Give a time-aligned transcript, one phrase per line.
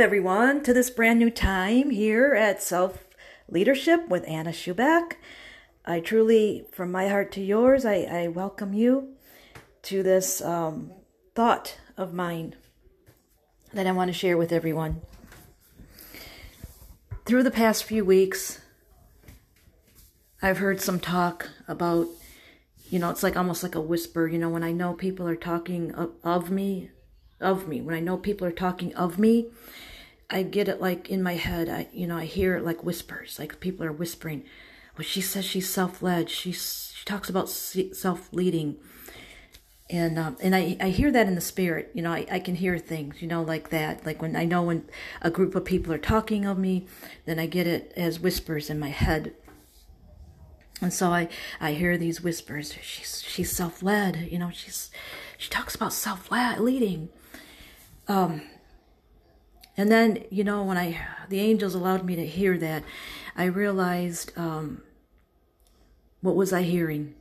[0.00, 3.04] Welcome, everyone, to this brand new time here at Self
[3.50, 5.16] Leadership with Anna Schuback.
[5.84, 9.16] I truly, from my heart to yours, I, I welcome you
[9.82, 10.90] to this um,
[11.34, 12.56] thought of mine
[13.74, 15.02] that I want to share with everyone.
[17.26, 18.58] Through the past few weeks,
[20.40, 22.06] I've heard some talk about,
[22.88, 25.36] you know, it's like almost like a whisper, you know, when I know people are
[25.36, 26.88] talking of, of me,
[27.38, 27.82] of me.
[27.82, 29.48] When I know people are talking of me,
[30.30, 31.68] I get it like in my head.
[31.68, 34.44] I, you know, I hear it like whispers, like people are whispering.
[34.96, 36.30] Well, she says she's self-led.
[36.30, 38.76] She's, she talks about self-leading.
[39.88, 42.54] And, um, and I, I hear that in the spirit, you know, I, I can
[42.54, 44.06] hear things, you know, like that.
[44.06, 44.88] Like when I know when
[45.20, 46.86] a group of people are talking of me,
[47.24, 49.34] then I get it as whispers in my head.
[50.80, 51.28] And so I,
[51.60, 52.74] I hear these whispers.
[52.80, 54.90] She's, she's self-led, you know, she's,
[55.36, 57.08] she talks about self-leading.
[58.06, 58.42] Um,
[59.80, 62.84] and then, you know, when I, the angels allowed me to hear that,
[63.34, 64.82] I realized, um,
[66.20, 67.14] what was I hearing?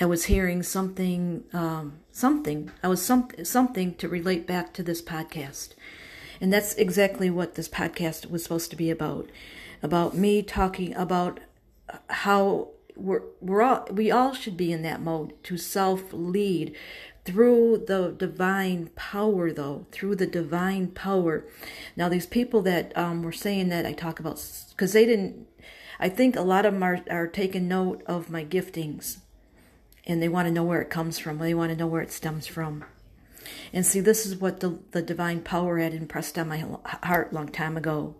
[0.00, 2.72] I was hearing something, um, something.
[2.82, 5.74] I was some, something to relate back to this podcast.
[6.40, 9.30] And that's exactly what this podcast was supposed to be about.
[9.80, 11.38] About me talking about
[12.10, 16.74] how we're, we're all, we all should be in that mode to self lead,
[17.24, 21.44] through the divine power, though, through the divine power.
[21.96, 25.46] Now, these people that um, were saying that I talk about, because they didn't,
[26.00, 29.18] I think a lot of them are, are taking note of my giftings
[30.06, 31.38] and they want to know where it comes from.
[31.38, 32.84] They want to know where it stems from.
[33.72, 36.64] And see, this is what the, the divine power had impressed on my
[37.02, 38.14] heart long time ago.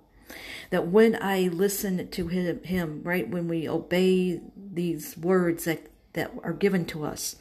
[0.70, 6.30] That when I listen to him, him, right, when we obey these words that that
[6.42, 7.36] are given to us.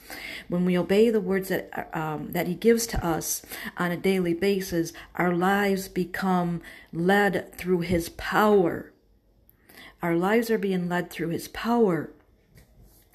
[0.47, 3.41] When we obey the words that um, that He gives to us
[3.77, 6.61] on a daily basis, our lives become
[6.93, 8.91] led through His power.
[10.01, 12.11] Our lives are being led through His power.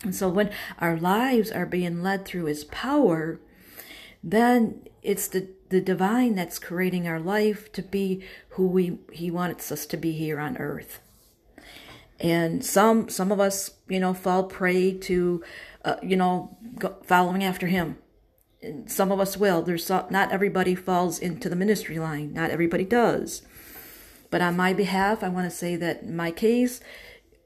[0.02, 3.40] And so when our lives are being led through His power,
[4.22, 9.72] then it's the, the divine that's creating our life to be who we He wants
[9.72, 11.00] us to be here on earth
[12.20, 15.42] and some some of us you know fall prey to
[15.84, 16.56] uh, you know
[17.04, 17.98] following after him.
[18.62, 19.62] And some of us will.
[19.62, 22.32] There's some, not everybody falls into the ministry line.
[22.32, 23.42] Not everybody does.
[24.30, 26.80] But on my behalf i want to say that in my case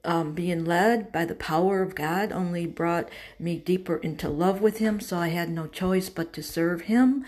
[0.02, 4.78] um, being led by the power of god only brought me deeper into love with
[4.78, 7.24] him so i had no choice but to serve him.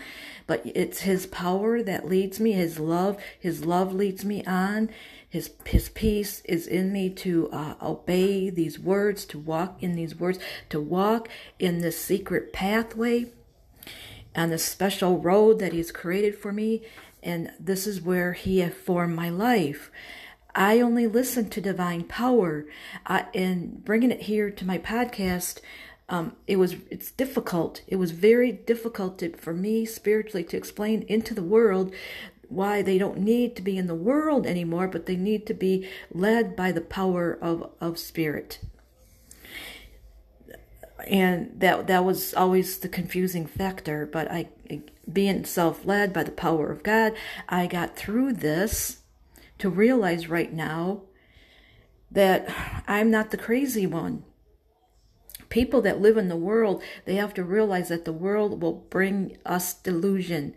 [0.47, 2.51] But it's his power that leads me.
[2.53, 4.89] His love his love leads me on
[5.33, 10.13] his, his peace is in me to uh, obey these words, to walk in these
[10.13, 10.37] words,
[10.69, 11.27] to walk
[11.57, 13.31] in this secret pathway
[14.35, 16.83] on this special road that He's created for me.
[17.23, 19.89] And this is where He has formed my life.
[20.53, 22.67] I only listen to divine power.
[23.07, 25.61] Uh, and bringing it here to my podcast,
[26.09, 27.81] um, it was it's difficult.
[27.87, 31.91] It was very difficult to, for me spiritually to explain into the world
[32.53, 35.87] why they don't need to be in the world anymore, but they need to be
[36.11, 38.59] led by the power of, of spirit.
[41.07, 44.49] And that that was always the confusing factor, but I
[45.11, 47.13] being self-led by the power of God,
[47.49, 49.01] I got through this
[49.59, 51.01] to realize right now
[52.09, 52.47] that
[52.87, 54.23] I'm not the crazy one
[55.53, 59.37] people that live in the world, they have to realize that the world will bring
[59.45, 60.55] us delusion.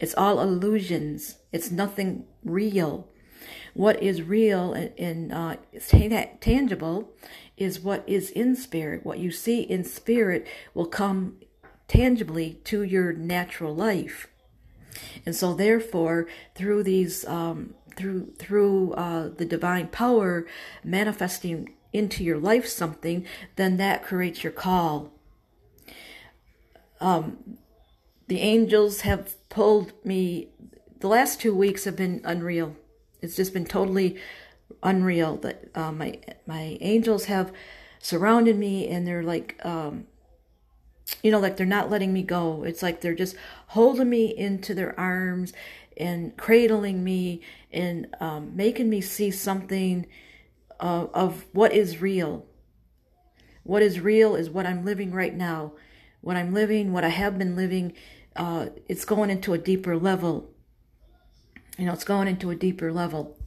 [0.00, 1.36] It's all illusions.
[1.52, 3.08] It's nothing real.
[3.74, 5.56] What is real and, uh,
[6.40, 7.10] tangible
[7.56, 9.04] is what is in spirit.
[9.04, 11.38] What you see in spirit will come
[11.86, 14.28] tangibly to your natural life.
[15.24, 20.46] And so, therefore, through these, um, through through uh, the divine power
[20.84, 23.24] manifesting into your life something,
[23.56, 25.12] then that creates your call.
[27.00, 27.58] Um,
[28.26, 30.48] the angels have pulled me.
[31.00, 32.74] The last two weeks have been unreal.
[33.22, 34.18] It's just been totally
[34.82, 35.36] unreal.
[35.36, 37.52] That uh, my my angels have
[38.00, 40.06] surrounded me, and they're like, um,
[41.22, 42.64] you know, like they're not letting me go.
[42.64, 43.36] It's like they're just
[43.68, 45.52] holding me into their arms
[45.96, 47.42] and cradling me
[47.72, 50.06] and um, making me see something
[50.80, 52.44] uh, of what is real.
[53.62, 55.72] What is real is what I'm living right now.
[56.20, 57.92] What I'm living, what I have been living,
[58.34, 60.50] uh, it's going into a deeper level.
[61.78, 63.38] You know, it's going into a deeper level.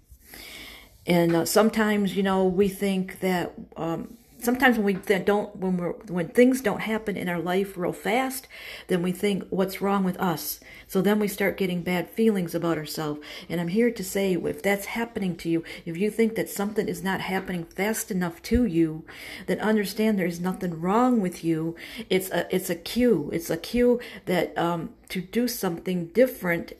[1.06, 5.92] And uh, sometimes, you know, we think that um, sometimes when we don't when we're
[6.08, 8.48] when things don't happen in our life real fast
[8.88, 10.60] then we think what's wrong with us?
[10.88, 14.64] So then we start getting bad feelings about ourselves and i'm here to say if
[14.64, 18.66] that's happening to you if you think that something is not happening fast enough to
[18.66, 19.06] you
[19.46, 21.76] then understand there's nothing wrong with you.
[22.10, 23.30] It's a it's a cue.
[23.32, 26.74] It's a cue that um to do something different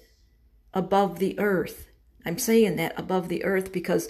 [0.74, 1.92] above the earth
[2.26, 4.10] I'm saying that above the earth because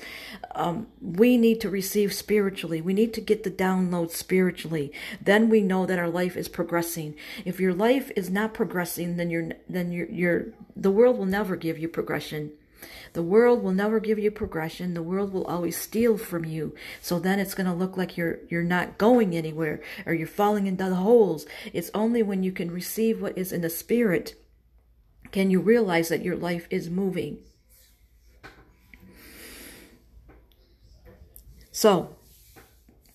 [0.54, 2.82] um, we need to receive spiritually.
[2.82, 4.92] We need to get the download spiritually.
[5.22, 7.16] Then we know that our life is progressing.
[7.46, 11.56] If your life is not progressing, then you're then you're, you're the world will never
[11.56, 12.52] give you progression.
[13.14, 14.94] The world will never give you progression.
[14.94, 16.74] The world will always steal from you.
[17.02, 20.68] So then it's going to look like you're you're not going anywhere or you're falling
[20.68, 21.46] into the holes.
[21.72, 24.36] It's only when you can receive what is in the spirit
[25.32, 27.40] can you realize that your life is moving.
[31.72, 32.16] So,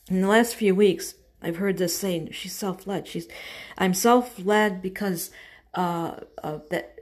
[0.08, 3.06] in the last few weeks, I've heard this saying, she's self-led.
[3.06, 3.28] She's,
[3.76, 5.30] I'm self-led because,
[5.74, 6.98] uh, uh, that,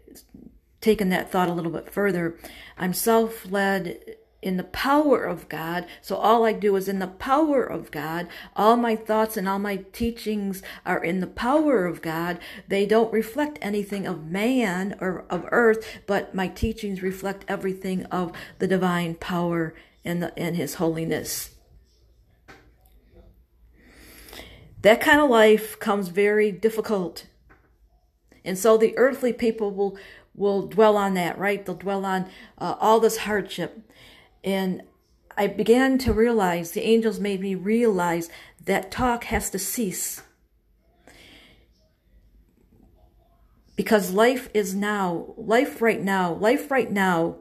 [0.80, 2.38] taking that thought a little bit further,
[2.76, 5.86] I'm self-led in the power of God.
[6.02, 8.28] So all I do is in the power of God.
[8.54, 12.38] All my thoughts and all my teachings are in the power of God.
[12.68, 18.32] They don't reflect anything of man or of earth, but my teachings reflect everything of
[18.58, 19.74] the divine power
[20.04, 21.50] and, the, and his holiness.
[24.82, 27.26] That kind of life comes very difficult.
[28.44, 29.96] And so the earthly people will,
[30.34, 31.64] will dwell on that, right?
[31.64, 32.26] They'll dwell on
[32.58, 33.80] uh, all this hardship.
[34.44, 34.82] And
[35.36, 38.28] I began to realize, the angels made me realize
[38.64, 40.22] that talk has to cease.
[43.74, 47.38] Because life is now, life right now, life right now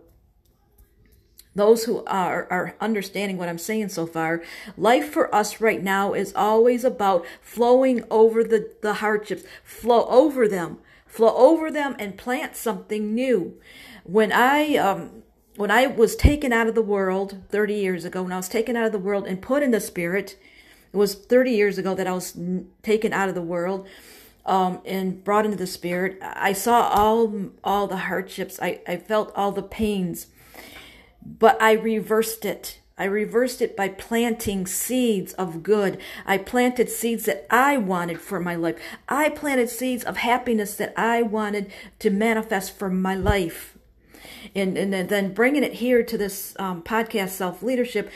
[1.55, 4.43] those who are, are understanding what I'm saying so far,
[4.75, 10.47] life for us right now is always about flowing over the, the hardships, flow over
[10.47, 13.59] them, flow over them and plant something new.
[14.03, 15.22] When I, um,
[15.55, 18.75] when I was taken out of the world 30 years ago, when I was taken
[18.75, 20.37] out of the world and put in the spirit,
[20.91, 22.37] it was 30 years ago that I was
[22.81, 23.87] taken out of the world
[24.45, 26.17] um, and brought into the spirit.
[26.21, 28.59] I saw all all the hardships.
[28.61, 30.27] I, I felt all the pains.
[31.25, 32.79] But I reversed it.
[32.97, 35.99] I reversed it by planting seeds of good.
[36.25, 38.77] I planted seeds that I wanted for my life.
[39.09, 43.77] I planted seeds of happiness that I wanted to manifest for my life.
[44.55, 48.09] And, and then bringing it here to this um, podcast, Self Leadership,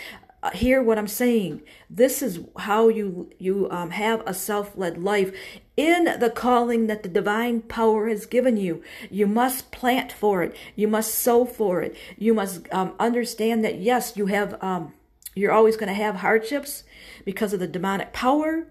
[0.43, 1.63] uh, hear what I'm saying.
[1.89, 5.35] This is how you you um, have a self-led life
[5.75, 8.83] in the calling that the divine power has given you.
[9.09, 10.55] You must plant for it.
[10.75, 11.97] You must sow for it.
[12.17, 14.61] You must um, understand that yes, you have.
[14.63, 14.93] Um,
[15.33, 16.83] you're always going to have hardships
[17.23, 18.67] because of the demonic power.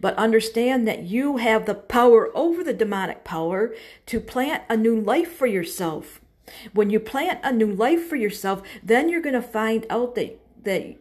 [0.00, 3.74] But understand that you have the power over the demonic power
[4.06, 6.20] to plant a new life for yourself.
[6.72, 10.40] When you plant a new life for yourself, then you're going to find out that
[10.64, 10.96] that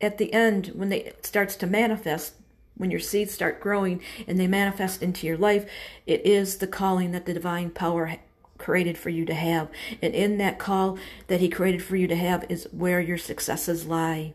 [0.00, 2.34] at the end, when they it starts to manifest,
[2.76, 5.68] when your seeds start growing and they manifest into your life,
[6.06, 8.16] it is the calling that the divine power
[8.58, 9.68] created for you to have.
[10.00, 13.86] And in that call that he created for you to have is where your successes
[13.86, 14.34] lie.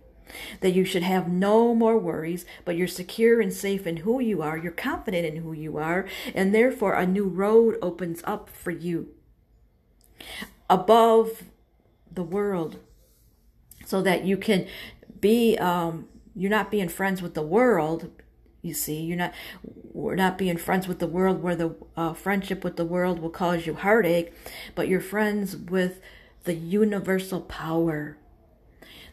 [0.59, 4.41] That you should have no more worries, but you're secure and safe in who you
[4.41, 8.71] are, you're confident in who you are, and therefore a new road opens up for
[8.71, 9.13] you.
[10.69, 11.43] Above
[12.11, 12.77] the world,
[13.85, 14.67] so that you can
[15.19, 18.09] be um, you're not being friends with the world
[18.61, 19.01] you see.
[19.01, 19.33] You're not
[19.93, 23.29] we're not being friends with the world where the uh, friendship with the world will
[23.29, 24.31] cause you heartache
[24.75, 26.01] but you're friends with
[26.43, 28.17] the universal power.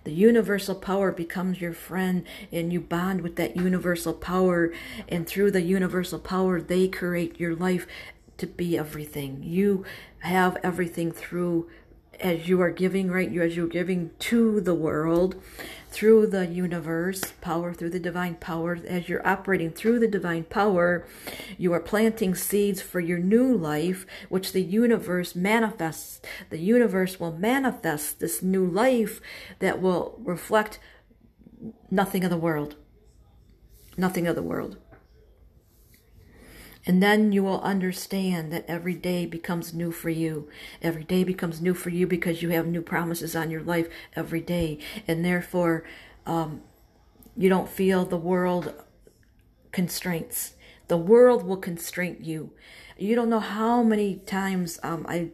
[0.05, 4.73] The universal power becomes your friend and you bond with that universal power
[5.09, 7.87] and through the universal power they create your life
[8.39, 9.85] to be everything you
[10.21, 11.69] have everything through
[12.21, 13.31] as you are giving, right?
[13.31, 15.41] You as you're giving to the world
[15.91, 21.07] through the universe power, through the divine power, as you're operating through the divine power,
[21.57, 26.21] you are planting seeds for your new life, which the universe manifests.
[26.51, 29.21] The universe will manifest this new life
[29.61, 30.79] that will reflect
[31.91, 32.77] nothing of the world.
[33.97, 34.79] Nothing of the world.
[36.87, 40.49] And then you will understand that every day becomes new for you.
[40.83, 44.41] Every day becomes new for you because you have new promises on your life every
[44.41, 44.79] day.
[45.09, 45.85] And therefore,
[46.27, 46.63] um,
[47.37, 48.75] you don't feel the world
[49.73, 50.55] constraints.
[50.89, 52.53] The world will constrain you.
[52.99, 55.31] You don't know how many times um, I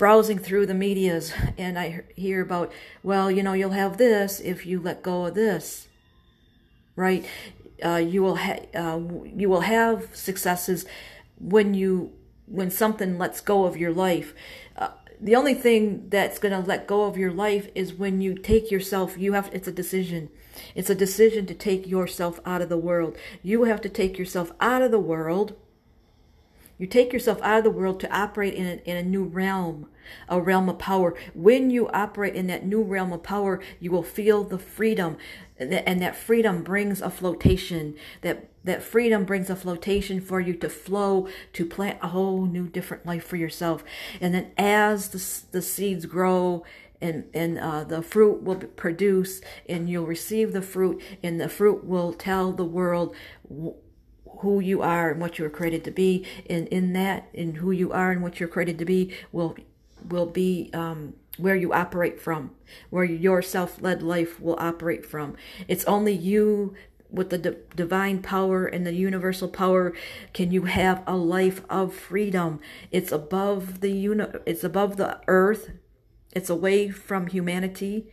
[0.00, 4.64] browsing through the medias and I hear about, well, you know, you'll have this if
[4.64, 5.88] you let go of this.
[6.96, 7.26] right?
[7.84, 10.84] Uh, you will ha- uh, you will have successes
[11.38, 12.12] when you
[12.46, 14.34] when something lets go of your life.
[14.76, 14.88] Uh,
[15.20, 18.70] the only thing that's going to let go of your life is when you take
[18.70, 19.16] yourself.
[19.18, 20.30] You have it's a decision.
[20.74, 23.16] It's a decision to take yourself out of the world.
[23.42, 25.54] You have to take yourself out of the world.
[26.80, 29.86] You take yourself out of the world to operate in a, in a new realm,
[30.30, 31.14] a realm of power.
[31.34, 35.18] When you operate in that new realm of power, you will feel the freedom
[35.58, 40.70] and that freedom brings a flotation that that freedom brings a flotation for you to
[40.70, 43.84] flow to plant a whole new different life for yourself
[44.22, 46.64] and then as the, the seeds grow
[46.98, 51.84] and and uh, the fruit will produce and you'll receive the fruit and the fruit
[51.84, 53.14] will tell the world
[54.40, 57.70] who you are and what you were created to be and in that in who
[57.70, 59.56] you are and what you're created to be will
[60.08, 62.50] will be um, where you operate from,
[62.90, 65.36] where your self led life will operate from.
[65.68, 66.74] It's only you
[67.10, 69.92] with the d- divine power and the universal power
[70.32, 72.60] can you have a life of freedom.
[72.90, 75.70] It's above the uni- it's above the earth.
[76.32, 78.06] It's away from humanity.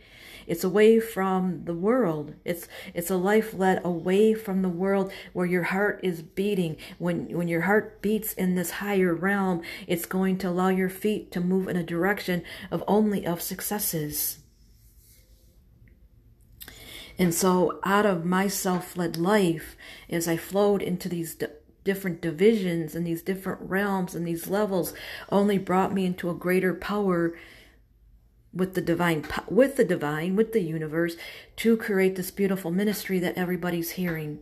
[0.46, 2.34] It's away from the world.
[2.44, 6.78] It's it's a life led away from the world where your heart is beating.
[6.96, 11.30] When when your heart beats in this higher realm, it's going to allow your feet
[11.32, 14.38] to move in a direction of only of successes.
[17.18, 19.76] And so out of my self-led life
[20.08, 21.36] as I flowed into these
[21.84, 24.94] different divisions and these different realms and these levels
[25.30, 27.34] only brought me into a greater power
[28.58, 31.16] with the divine with the divine with the universe
[31.56, 34.40] to create this beautiful ministry that everybody's hearing.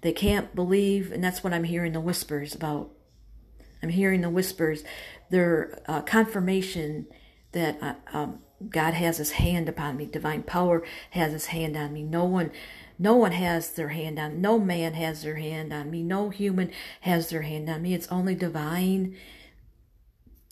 [0.00, 2.90] They can't believe and that's what i'm hearing the whispers about.
[3.82, 4.82] I'm hearing the whispers.
[5.30, 7.06] Their uh, confirmation
[7.52, 10.06] that uh, um, god has his hand upon me.
[10.06, 12.02] Divine power has his hand on me.
[12.02, 12.50] No one
[12.98, 16.02] no one has their hand on no man has their hand on me.
[16.02, 17.94] No human has their hand on me.
[17.94, 19.16] It's only divine.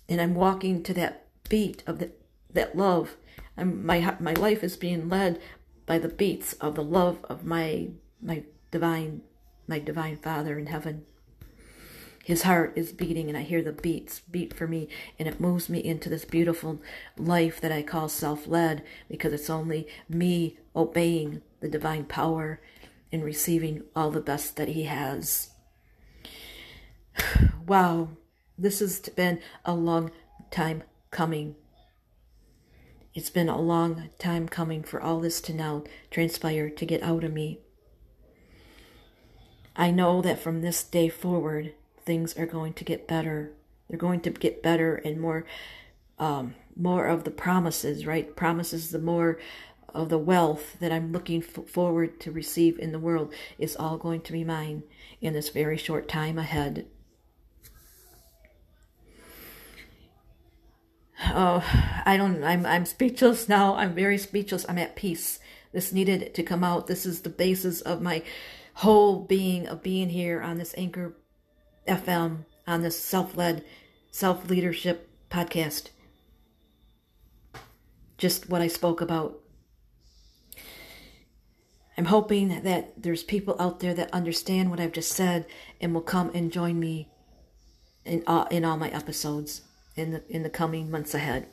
[0.09, 2.11] And i'm walking to that beat of the
[2.55, 3.17] that love.
[3.57, 5.41] And my my life is being led
[5.87, 7.89] by the beats of the love of my
[8.23, 9.23] my divine
[9.67, 11.05] my divine Father in heaven.
[12.25, 14.89] His heart is beating, and I hear the beats beat for me,
[15.19, 16.81] and it moves me into this beautiful
[17.17, 22.61] life that I call self led because it's only me obeying the divine power
[23.11, 25.51] and receiving all the best that He has.
[27.67, 28.09] Wow,
[28.59, 30.11] this has been a long
[30.51, 31.55] time coming.
[33.21, 37.23] It's been a long time coming for all this to now transpire to get out
[37.23, 37.59] of me.
[39.77, 43.53] I know that from this day forward, things are going to get better.
[43.91, 45.45] They're going to get better and more,
[46.19, 48.35] um, more of the promises, right?
[48.35, 49.39] Promises, the more
[49.91, 53.99] of the wealth that I'm looking f- forward to receive in the world is all
[53.99, 54.83] going to be mine
[55.21, 56.87] in this very short time ahead.
[61.35, 63.75] Oh, I don't, I'm, I'm speechless now.
[63.75, 64.67] I'm very speechless.
[64.69, 65.39] I'm at peace.
[65.73, 66.87] This needed to come out.
[66.87, 68.23] This is the basis of my
[68.75, 71.15] whole being of being here on this Anchor
[71.87, 73.65] FM, on this self led,
[74.11, 75.89] self leadership podcast.
[78.19, 79.41] Just what I spoke about.
[81.97, 85.47] I'm hoping that there's people out there that understand what I've just said
[85.81, 87.11] and will come and join me
[88.05, 89.63] in, uh, in all my episodes
[90.01, 91.47] in the in the coming months ahead.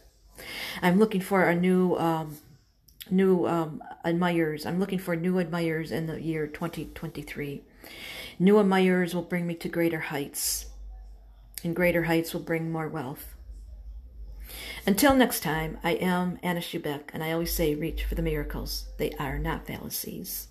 [0.82, 2.38] I'm looking for a new um,
[3.12, 4.66] new um, admirers.
[4.66, 7.63] I'm looking for new admirers in the year 2023.
[8.39, 10.68] New admirers will bring me to greater heights,
[11.63, 13.36] and greater heights will bring more wealth.
[14.86, 18.86] Until next time, I am Anna Schubeck, and I always say reach for the miracles.
[18.98, 20.48] They are not fallacies.